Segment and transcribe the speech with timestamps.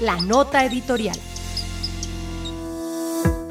[0.00, 1.16] la nota editorial.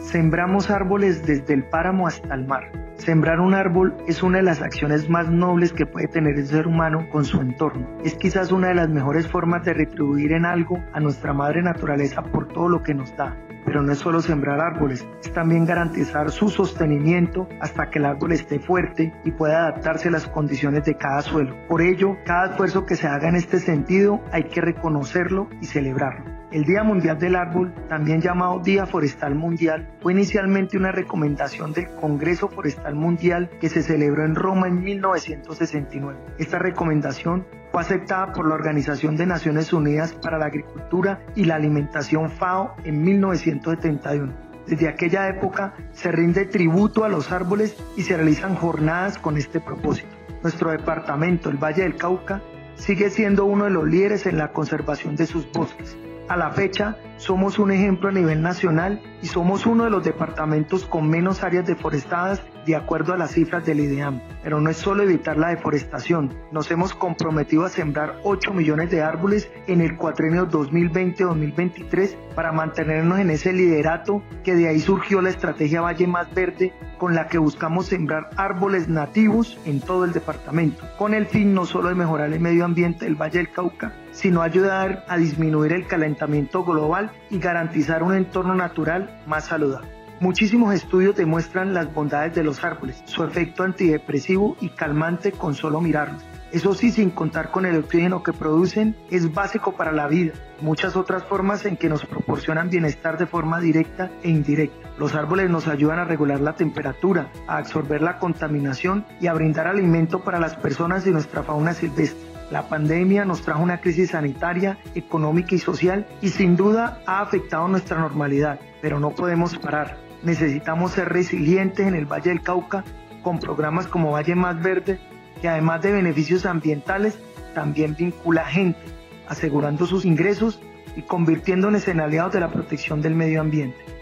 [0.01, 2.71] Sembramos árboles desde el páramo hasta el mar.
[2.97, 6.65] Sembrar un árbol es una de las acciones más nobles que puede tener el ser
[6.65, 7.87] humano con su entorno.
[8.03, 12.23] Es quizás una de las mejores formas de retribuir en algo a nuestra madre naturaleza
[12.23, 13.37] por todo lo que nos da.
[13.65, 18.31] Pero no es solo sembrar árboles, es también garantizar su sostenimiento hasta que el árbol
[18.31, 21.55] esté fuerte y pueda adaptarse a las condiciones de cada suelo.
[21.67, 26.38] Por ello, cada esfuerzo que se haga en este sentido hay que reconocerlo y celebrarlo.
[26.51, 31.89] El Día Mundial del Árbol, también llamado Día Forestal Mundial, fue inicialmente una recomendación del
[31.89, 36.17] Congreso Forestal Mundial que se celebró en Roma en 1969.
[36.39, 41.53] Esta recomendación fue aceptada por la Organización de Naciones Unidas para la Agricultura y la
[41.53, 44.33] Alimentación FAO en 1971.
[44.65, 49.59] Desde aquella época se rinde tributo a los árboles y se realizan jornadas con este
[49.59, 50.09] propósito.
[50.41, 52.41] Nuestro departamento, el Valle del Cauca,
[52.73, 55.95] sigue siendo uno de los líderes en la conservación de sus bosques.
[56.29, 60.85] A la fecha, somos un ejemplo a nivel nacional y somos uno de los departamentos
[60.85, 64.21] con menos áreas deforestadas de acuerdo a las cifras del IDEAM.
[64.41, 69.01] Pero no es solo evitar la deforestación, nos hemos comprometido a sembrar 8 millones de
[69.01, 75.29] árboles en el cuatrenio 2020-2023 para mantenernos en ese liderato que de ahí surgió la
[75.29, 80.83] estrategia Valle Más Verde con la que buscamos sembrar árboles nativos en todo el departamento,
[80.97, 84.41] con el fin no solo de mejorar el medio ambiente del Valle del Cauca, sino
[84.41, 89.87] ayudar a disminuir el calentamiento global y garantizar un entorno natural más saludable.
[90.19, 95.79] Muchísimos estudios demuestran las bondades de los árboles, su efecto antidepresivo y calmante con solo
[95.79, 96.23] mirarlos.
[96.51, 100.33] Eso sí, sin contar con el oxígeno que producen, es básico para la vida.
[100.61, 104.89] Muchas otras formas en que nos proporcionan bienestar de forma directa e indirecta.
[104.97, 109.67] Los árboles nos ayudan a regular la temperatura, a absorber la contaminación y a brindar
[109.67, 112.27] alimento para las personas y nuestra fauna silvestre.
[112.49, 117.67] La pandemia nos trajo una crisis sanitaria, económica y social y sin duda ha afectado
[117.67, 119.97] nuestra normalidad, pero no podemos parar.
[120.23, 122.83] Necesitamos ser resilientes en el Valle del Cauca
[123.21, 124.99] con programas como Valle Más Verde,
[125.41, 127.17] que además de beneficios ambientales,
[127.53, 128.79] también vincula gente,
[129.27, 130.59] asegurando sus ingresos
[130.95, 133.98] y convirtiéndonos en aliados de la protección del medio ambiente.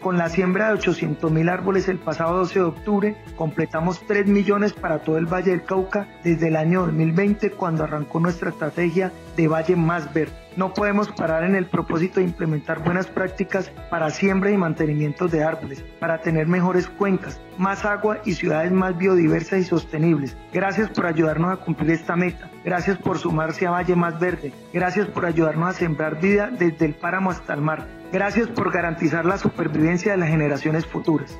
[0.00, 5.00] Con la siembra de 800.000 árboles el pasado 12 de octubre, completamos 3 millones para
[5.00, 9.74] todo el Valle del Cauca desde el año 2020 cuando arrancó nuestra estrategia de Valle
[9.74, 10.32] Más Verde.
[10.56, 15.44] No podemos parar en el propósito de implementar buenas prácticas para siembra y mantenimiento de
[15.44, 20.36] árboles, para tener mejores cuencas, más agua y ciudades más biodiversas y sostenibles.
[20.52, 22.50] Gracias por ayudarnos a cumplir esta meta.
[22.64, 24.52] Gracias por sumarse a Valle Más Verde.
[24.72, 27.86] Gracias por ayudarnos a sembrar vida desde el páramo hasta el mar.
[28.12, 31.38] Gracias por garantizar la supervivencia de las generaciones futuras.